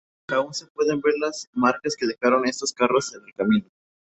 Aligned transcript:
Aún 0.29 0.51
se 0.55 0.65
pueden 0.65 0.99
ver 0.99 1.13
las 1.19 1.47
marcas 1.53 1.95
que 1.95 2.07
dejaron 2.07 2.47
estos 2.47 2.73
carros 2.73 3.13
en 3.13 3.21
el 3.23 3.33
camino. 3.35 3.67